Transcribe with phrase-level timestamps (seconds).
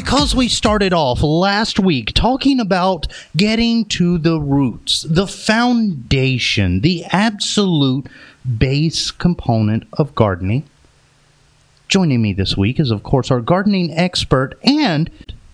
[0.00, 3.06] because we started off last week talking about
[3.36, 8.08] getting to the roots, the foundation, the absolute
[8.56, 10.64] base component of gardening.
[11.88, 15.10] Joining me this week is, of course, our gardening expert and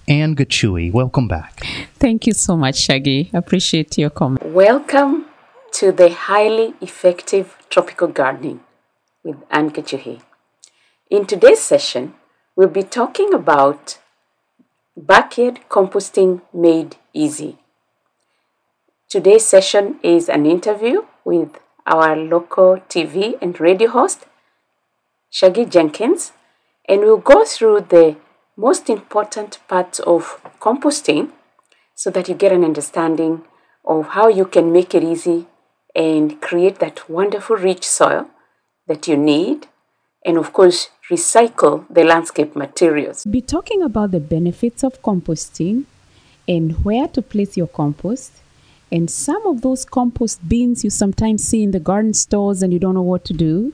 [0.06, 0.92] Anne Gachui.
[0.92, 1.66] Welcome back.
[1.94, 3.30] Thank you so much, Shaggy.
[3.34, 4.46] Appreciate your comment.
[4.46, 5.26] Welcome
[5.72, 8.60] to the highly effective tropical gardening
[9.24, 10.20] with Anne Gachui.
[11.10, 12.14] In today's session,
[12.54, 13.98] we'll be talking about
[14.96, 17.58] backyard composting made easy.
[19.10, 24.26] Today's session is an interview with our local TV and radio host,
[25.30, 26.32] Shaggy Jenkins,
[26.88, 28.16] and we'll go through the
[28.56, 31.30] most important parts of composting
[31.94, 33.42] so that you get an understanding
[33.84, 35.46] of how you can make it easy
[35.94, 38.30] and create that wonderful rich soil
[38.86, 39.66] that you need
[40.26, 43.24] and of course recycle the landscape materials.
[43.24, 45.84] Be talking about the benefits of composting
[46.48, 48.32] and where to place your compost
[48.90, 52.78] and some of those compost bins you sometimes see in the garden stores and you
[52.78, 53.72] don't know what to do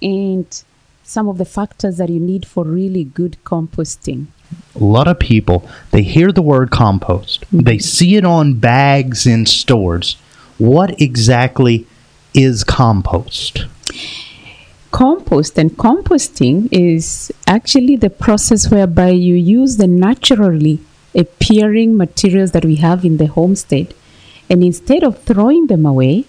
[0.00, 0.62] and
[1.02, 4.26] some of the factors that you need for really good composting.
[4.74, 7.60] A lot of people, they hear the word compost, mm-hmm.
[7.60, 10.16] they see it on bags in stores.
[10.58, 11.86] What exactly
[12.32, 13.66] is compost?
[14.94, 20.78] Compost and composting is actually the process whereby you use the naturally
[21.16, 23.92] appearing materials that we have in the homestead
[24.48, 26.24] and instead of throwing them away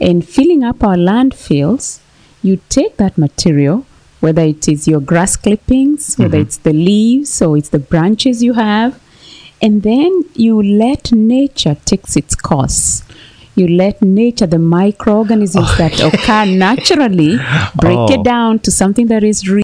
[0.00, 2.00] and filling up our landfills,
[2.42, 3.86] you take that material
[4.20, 6.46] whether it is your grass clippings, whether mm-hmm.
[6.46, 9.00] it's the leaves or it's the branches you have,
[9.62, 13.02] and then you let nature takes its course.
[13.58, 17.36] You let nature, the microorganisms that occur naturally,
[17.76, 18.12] break oh.
[18.12, 19.62] it down to something that is real.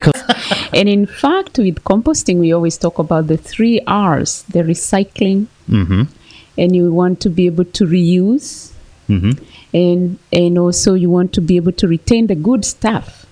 [0.72, 6.02] and in fact, with composting, we always talk about the three R's: the recycling, mm-hmm.
[6.58, 8.72] and you want to be able to reuse,
[9.08, 9.32] mm-hmm.
[9.72, 13.24] and and also you want to be able to retain the good stuff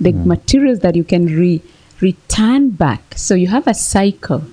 [0.00, 0.26] the mm.
[0.26, 1.62] materials that you can re-
[2.00, 3.14] return back.
[3.16, 4.44] So you have a cycle.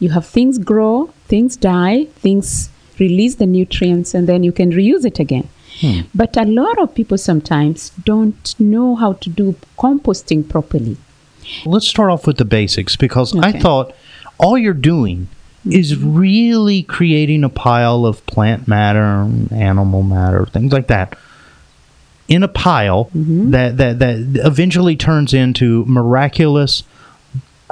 [0.00, 5.04] You have things grow, things die, things release the nutrients, and then you can reuse
[5.04, 5.48] it again.
[5.80, 6.00] Hmm.
[6.14, 10.96] But a lot of people sometimes don't know how to do composting properly.
[11.64, 13.48] Let's start off with the basics because okay.
[13.48, 13.94] I thought
[14.38, 15.28] all you're doing
[15.64, 16.16] is mm-hmm.
[16.16, 21.16] really creating a pile of plant matter, animal matter, things like that
[22.28, 23.50] in a pile mm-hmm.
[23.50, 26.84] that, that, that eventually turns into miraculous,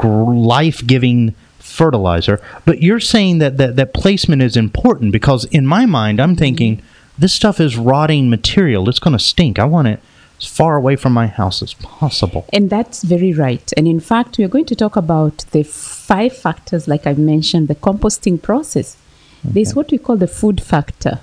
[0.03, 1.35] life giving
[1.77, 2.41] fertilizer.
[2.65, 6.83] But you're saying that, that that placement is important because in my mind, I'm thinking
[7.19, 8.89] this stuff is rotting material.
[8.89, 9.59] It's going to stink.
[9.59, 10.01] I want it
[10.41, 12.45] as far away from my house as possible.
[12.53, 13.73] And that's very right.
[13.77, 17.69] And in fact, we are going to talk about the five factors, like I mentioned,
[17.69, 18.97] the composting process.
[19.45, 19.55] Okay.
[19.55, 21.21] There's what we call the food factor,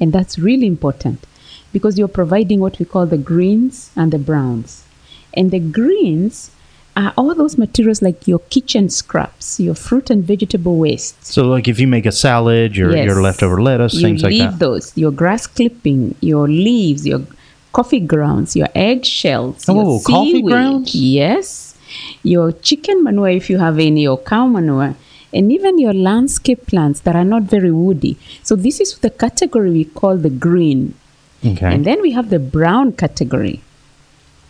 [0.00, 1.26] and that's really important
[1.72, 4.84] because you're providing what we call the greens and the browns.
[5.34, 6.50] And the greens
[6.98, 11.24] are all those materials like your kitchen scraps, your fruit and vegetable waste.
[11.24, 13.06] So, like if you make a salad, your, yes.
[13.06, 14.36] your leftover lettuce, you things like that.
[14.36, 17.22] You leave those, your grass clipping, your leaves, your
[17.72, 19.64] coffee grounds, your eggshells.
[19.68, 20.94] Oh, your coffee grounds?
[20.94, 21.78] Yes.
[22.22, 24.94] Your chicken manure, if you have any, or cow manure
[25.32, 28.16] and even your landscape plants that are not very woody.
[28.42, 30.94] So this is the category we call the green.
[31.44, 31.72] Okay.
[31.72, 33.62] And then we have the brown category.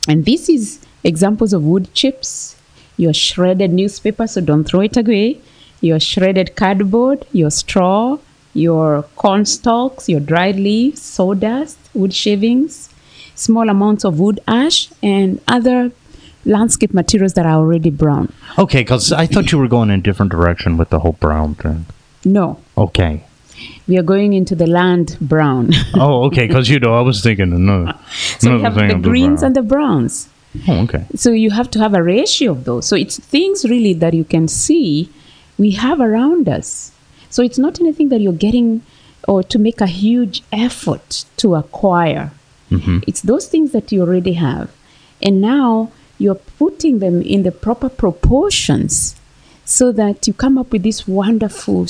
[0.06, 2.56] And this is examples of wood chips,
[2.97, 5.41] your shredded newspaper, so don't throw it away,
[5.81, 8.19] your shredded cardboard, your straw,
[8.54, 12.92] your corn stalks, your dried leaves, sawdust, wood shavings,
[13.34, 15.92] small amounts of wood ash, and other
[16.44, 18.32] landscape materials that are already brown.
[18.58, 21.54] Okay, because I thought you were going in a different direction with the whole brown
[21.54, 21.87] thing.
[22.25, 22.58] No.
[22.76, 23.25] Okay
[23.87, 25.72] we are going into the land brown.
[25.94, 26.47] oh, okay.
[26.47, 27.98] Because you know, I was thinking another.
[28.38, 30.28] so we have the greens and the browns.
[30.66, 31.04] Oh, okay.
[31.14, 32.86] So you have to have a ratio of those.
[32.86, 35.10] So it's things really that you can see
[35.59, 36.93] we have around us.
[37.31, 38.82] So it's not anything that you're getting
[39.26, 42.32] or to make a huge effort to acquire.
[42.70, 43.00] Mm-hmm.
[43.06, 44.70] It's those things that you already have.
[45.23, 49.17] And now you're putting them in the proper proportions
[49.64, 51.87] so that you come up with this wonderful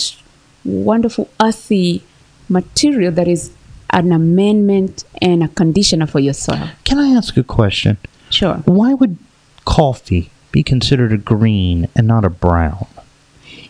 [0.65, 2.03] wonderful earthy
[2.49, 3.53] material that is
[3.91, 6.71] an amendment and a conditioner for your soil.
[6.85, 7.97] Can I ask a question?
[8.31, 8.57] Sure.
[8.65, 9.17] Why would
[9.65, 12.87] coffee be considered a green and not a brown?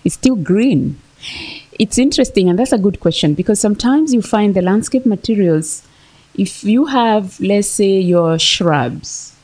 [0.04, 1.00] It's still green.
[1.78, 5.82] It's interesting, and that's a good question because sometimes you find the landscape materials,
[6.34, 9.36] if you have, let's say, your shrubs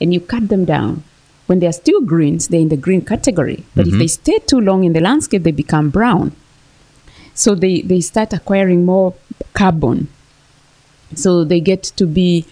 [0.00, 1.02] and you cut them down
[1.46, 3.64] when they are still greens, they're in the green category.
[3.74, 3.94] But Mm-hmm.
[3.94, 6.32] if they stay too long in the landscape, they become brown.
[7.34, 9.14] So they, they start acquiring more
[9.52, 10.08] carbon.
[11.14, 12.46] So they get to be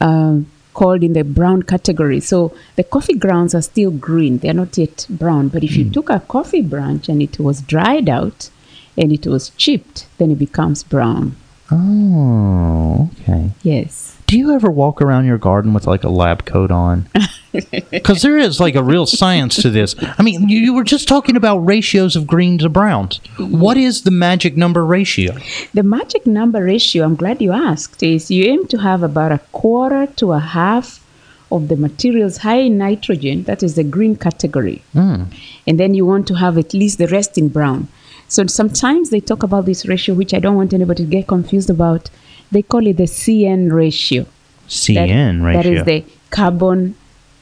[0.00, 0.38] uh,
[0.74, 2.20] called in the brown category.
[2.20, 5.48] So the coffee grounds are still green, they are not yet brown.
[5.48, 5.92] But if you hmm.
[5.92, 8.50] took a coffee branch and it was dried out
[8.96, 11.36] and it was chipped, then it becomes brown.
[11.70, 13.50] Oh, okay.
[13.62, 14.18] Yes.
[14.26, 17.08] Do you ever walk around your garden with like a lab coat on?
[17.52, 19.94] Because there is like a real science to this.
[20.18, 23.20] I mean, you, you were just talking about ratios of greens to browns.
[23.38, 25.36] What is the magic number ratio?
[25.74, 29.38] The magic number ratio, I'm glad you asked, is you aim to have about a
[29.52, 31.00] quarter to a half
[31.50, 34.82] of the materials high in nitrogen, that is the green category.
[34.94, 35.26] Mm.
[35.66, 37.88] And then you want to have at least the rest in brown.
[38.28, 41.68] So sometimes they talk about this ratio, which I don't want anybody to get confused
[41.68, 42.10] about.
[42.52, 44.22] They call it the CN ratio.
[44.24, 44.30] That-
[44.68, 45.62] CN ratio.
[45.62, 46.94] That is the carbon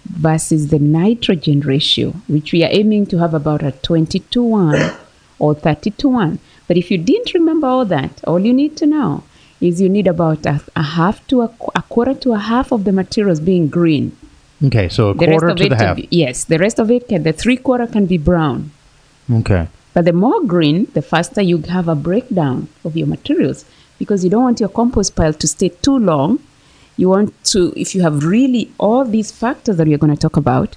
[0.09, 4.93] versus the nitrogen ratio, which we are aiming to have about a 20 to 1
[5.39, 6.39] or 30 to 1.
[6.67, 9.25] But if you didn't remember all that, all you need to know
[9.61, 12.85] is you need about a, a half to a, a quarter to a half of
[12.85, 14.17] the materials being green.
[14.65, 15.97] okay, so a The quarter to the half.
[15.97, 18.71] Be, yes, the rest of it can the three quarter can be brown.
[19.31, 19.69] Okay.
[19.95, 23.65] But the more green, the faster you have a breakdown of your materials
[23.99, 26.39] because you don't want your compost pile to stay too long.
[26.99, 30.37] You want to, if you have really all these factors that we're going to talk
[30.37, 30.77] about,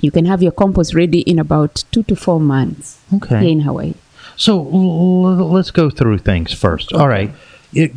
[0.00, 3.40] you can have your compost ready in about two to four months Okay.
[3.40, 3.94] here in Hawaii.
[4.36, 6.92] So l- let's go through things first.
[6.92, 7.30] All right.
[7.72, 7.92] It,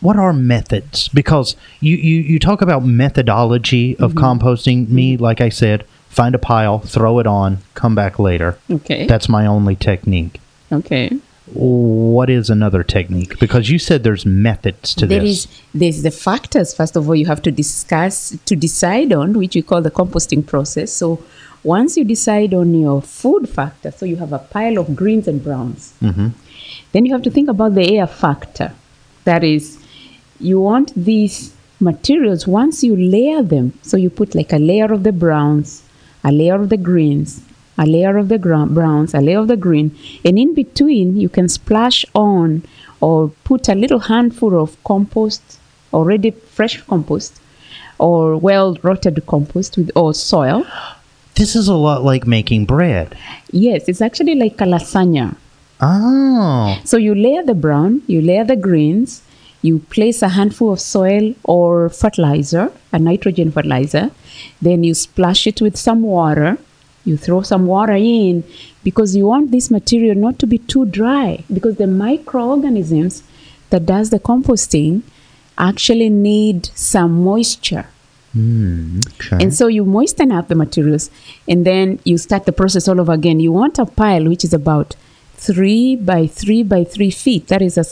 [0.00, 1.08] what are methods?
[1.08, 4.24] Because you, you, you talk about methodology of mm-hmm.
[4.24, 4.88] composting.
[4.88, 5.24] Me, mm-hmm.
[5.24, 8.56] like I said, find a pile, throw it on, come back later.
[8.70, 9.06] Okay.
[9.06, 10.40] That's my only technique.
[10.70, 11.18] okay.
[11.54, 13.38] What is another technique?
[13.38, 15.44] Because you said there's methods to There this.
[15.46, 19.54] is there's the factors first of all you have to discuss to decide on which
[19.54, 20.92] we call the composting process.
[20.92, 21.22] So
[21.62, 25.42] once you decide on your food factor, so you have a pile of greens and
[25.42, 26.32] browns, Mhm.
[26.92, 28.72] then you have to think about the air factor.
[29.24, 29.78] That is,
[30.40, 33.72] you want these materials once you layer them.
[33.82, 35.82] So you put like a layer of the browns,
[36.24, 37.40] a layer of the greens,
[37.78, 41.28] a layer of the gra- browns, a layer of the green, and in between you
[41.28, 42.62] can splash on
[43.00, 45.58] or put a little handful of compost,
[45.92, 47.40] already fresh compost,
[47.98, 50.66] or well rotted compost with or soil.
[51.34, 53.16] This is a lot like making bread.
[53.50, 55.36] Yes, it's actually like a lasagna.
[55.80, 56.78] Oh.
[56.84, 59.22] So you layer the brown, you layer the greens,
[59.62, 64.10] you place a handful of soil or fertilizer, a nitrogen fertilizer,
[64.62, 66.58] then you splash it with some water.
[67.04, 68.44] You throw some water in
[68.82, 73.22] because you want this material not to be too dry because the microorganisms
[73.70, 75.02] that does the composting
[75.58, 77.86] actually need some moisture.
[78.36, 79.42] Mm, okay.
[79.44, 81.10] And so you moisten up the materials
[81.46, 83.38] and then you start the process all over again.
[83.38, 84.96] You want a pile which is about
[85.34, 87.46] three by three by three feet.
[87.48, 87.84] That is a,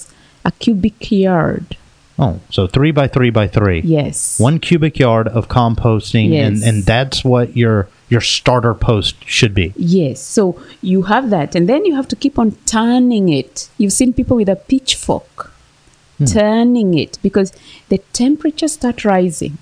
[0.44, 1.76] a cubic yard.
[2.19, 3.81] oh, so three by three by three.
[3.82, 4.38] Yes.
[4.41, 6.67] one cubic yard of composting and, Yes.
[6.67, 10.20] and that's what your your starter post should be Yes.
[10.37, 10.44] So
[10.91, 11.50] you have that.
[11.56, 13.55] And then you have to keep on turning it.
[13.79, 15.35] You've seen people with a pitchfork
[16.19, 16.25] hmm.
[16.38, 17.50] turning it because
[17.93, 19.55] the temperature start rising.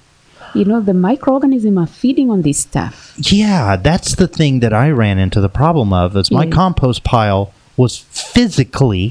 [0.59, 2.97] You know, the microorganisms are feeding on this stuff.
[3.41, 6.57] yeah that's the thing that i ran into the problem of is my Yeah.
[6.61, 7.43] compost pile
[7.83, 7.93] was
[8.35, 9.05] physically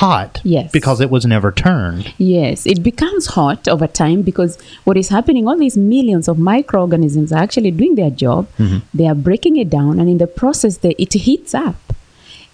[0.00, 0.70] hot Yes.
[0.72, 4.52] because it was never turned Yes, it becomes hot over time because
[4.84, 8.48] what is happening, all these millions of microorganisms are actually doing their job.
[8.58, 8.78] Mm-hmm.
[8.98, 11.76] They are breaking it down, and in the process, they, it heats up.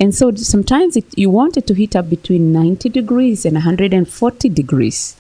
[0.03, 4.49] And so sometimes it, you want it to heat up between 90 degrees and 140
[4.49, 5.17] degrees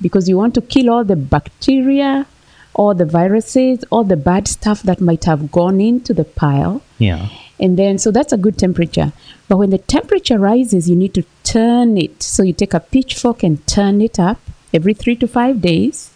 [0.00, 2.26] because you want to kill all the bacteria,
[2.74, 6.82] all the viruses, all the bad stuff that might have gone into the pile.
[6.98, 7.28] yeah
[7.64, 9.12] And then, so that's a good temperature.
[9.48, 12.22] But when the temperature rises, you need to turn it.
[12.22, 14.38] So you take a pitchfork and turn it up
[14.72, 16.10] every three to five days.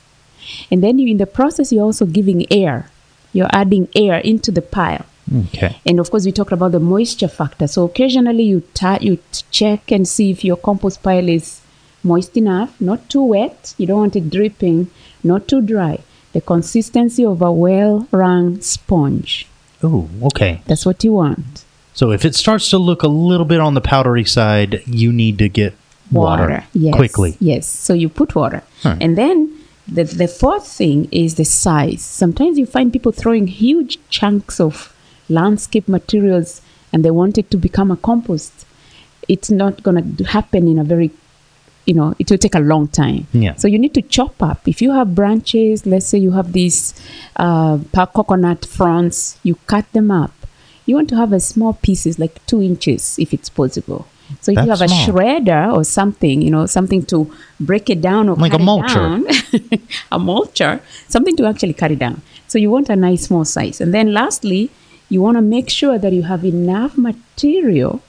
[0.70, 2.90] And then you, in the process, you're also giving air.
[3.32, 5.04] You're adding air into the pile.
[5.48, 7.66] okay And of course, we talked about the moisture factor.
[7.66, 9.18] So occasionally you, ta- you
[9.50, 11.60] check and see if your compost pile is
[12.04, 13.74] moist enough, not too wet.
[13.76, 14.88] You don't want it dripping,
[15.24, 15.98] not too dry.
[16.32, 19.46] The consistency of a well wrung sponge.
[19.82, 21.64] oh okay That's what you want.
[21.98, 25.36] So if it starts to look a little bit on the powdery side you need
[25.44, 25.72] to get
[26.12, 26.94] water, Yes.
[26.94, 27.66] quickly Yes.
[27.86, 28.62] So you put water.
[28.82, 28.96] Huh.
[29.00, 29.36] And then
[29.96, 32.02] the, the fourth thing is the size.
[32.02, 34.74] Sometimes you find people throwing huge chunks of
[35.28, 36.50] landscape materials
[36.92, 38.66] and they want it to become a compost.
[39.28, 41.10] It's not going to happen in a very
[41.86, 43.28] you know, it will take a long time.
[43.32, 43.54] Yeah.
[43.54, 44.66] So you need to chop up.
[44.66, 46.78] If you have branches, let's say you have these
[47.36, 50.32] uh, coconut fronds, you cut them up.
[50.86, 54.06] You want to have a small pieces, like two inches, if it's possible.
[54.40, 55.06] So if you That's have a small.
[55.16, 58.66] shredder or something, you know, something to break it down or Like cut a it
[58.66, 58.94] mulcher.
[58.94, 59.26] down,
[60.12, 62.22] a mulcher, something to actually cut it down.
[62.48, 63.80] So you want a nice small size.
[63.80, 64.70] And then lastly,
[65.08, 68.02] you want to make sure that you have enough material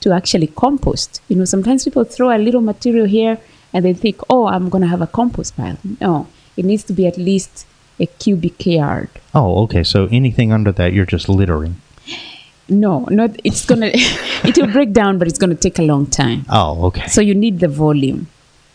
[0.00, 1.20] to actually compost.
[1.28, 3.38] You know, sometimes people throw a little material here
[3.72, 5.78] and they think, oh, I'm going to have a compost pile.
[6.00, 7.66] No, it needs to be at least
[8.00, 9.08] a cubic yard.
[9.34, 9.82] Oh, okay.
[9.84, 11.76] So anything under that, you're just littering.
[12.68, 16.46] No, not it's gonna it will break down, but it's gonna take a long time.
[16.48, 17.06] Oh, okay.
[17.08, 18.26] So you need the volume.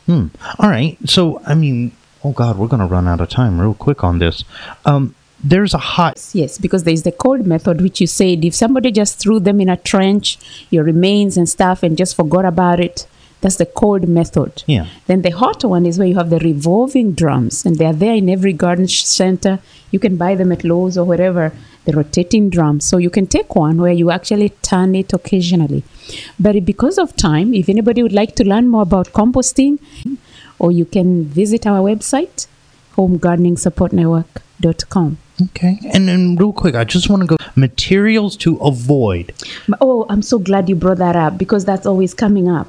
[0.05, 0.27] Hmm.
[0.59, 0.97] All right.
[1.05, 1.91] So, I mean,
[2.23, 4.43] oh God, we're to run out of time real quick on this.
[4.85, 6.29] Um, there's a hot.
[6.33, 9.69] Yes, because there's the cold method, which you said if somebody just threw them in
[9.69, 10.37] a trench,
[10.69, 13.07] your remains and stuff, and just forgot about it,
[13.41, 14.63] that's the cold method.
[14.67, 14.87] Yeah.
[15.07, 18.15] Then the hot one is where you have the revolving drums, and they are there
[18.15, 19.59] in every garden center.
[19.91, 21.51] You can buy them at Lowe's or wherever.
[21.85, 22.85] The rotating drums.
[22.85, 25.83] So you can take one where you actually turn it occasionally.
[26.39, 29.79] But because of time, if anybody would like to learn more about composting,
[30.59, 32.47] or you can visit our website,
[34.61, 35.17] homegardeningsupportnetwork.com.
[35.41, 35.79] Okay.
[35.93, 39.33] And then, real quick, I just want to go materials to avoid.
[39.81, 42.67] Oh, I'm so glad you brought that up because that's always coming up.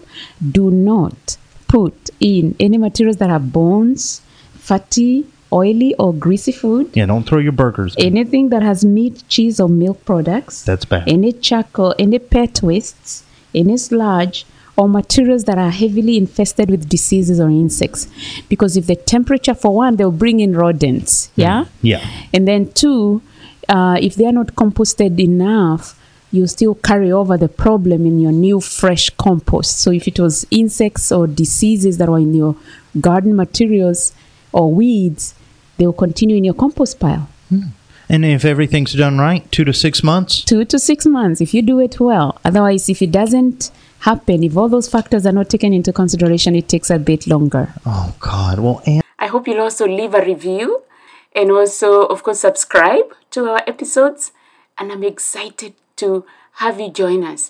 [0.53, 1.37] Do not
[1.69, 4.23] put in any materials that are bones,
[4.55, 6.91] fatty, oily, or greasy food.
[6.95, 7.95] Yeah, don't throw your burgers.
[7.97, 8.07] in.
[8.07, 10.63] Anything that has meat, cheese, or milk products.
[10.63, 11.09] That's bad.
[11.09, 17.41] Any charcoal, any pet wastes, any sludge, or materials that are heavily infested with diseases
[17.41, 18.09] or insects.
[18.49, 21.31] Because if the temperature, for one, they'll bring in rodents.
[21.37, 21.67] Yeah?
[21.83, 22.07] Yeah.
[22.33, 23.23] And then two,
[23.69, 25.97] uh, if they are not composted enough,
[26.33, 29.81] you still carry over the problem in your new fresh compost.
[29.81, 32.55] So if it was insects or diseases that were in your
[33.01, 34.13] garden materials
[34.53, 35.35] or weeds,
[35.77, 37.29] they will continue in your compost pile.
[38.11, 40.43] And if everything's done right, two to six months.
[40.45, 42.41] Two to six months if you do it well.
[42.45, 46.69] Otherwise, if it doesn't happen, if all those factors are not taken into consideration, it
[46.69, 47.73] takes a bit longer.
[47.87, 48.59] Oh God.
[48.59, 50.83] Well, and I hope you'll also leave a review
[51.37, 54.33] and also, of course, subscribe to our episodes.
[54.77, 56.25] And I'm excited to
[56.55, 57.49] have you join us